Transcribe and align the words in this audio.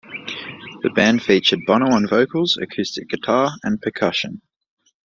The 0.81 0.89
band 0.95 1.21
featured 1.21 1.59
Bono 1.67 1.91
on 1.91 2.07
vocals, 2.07 2.57
acoustic 2.59 3.07
guitar, 3.07 3.51
and 3.61 3.79
percussion. 3.79 4.41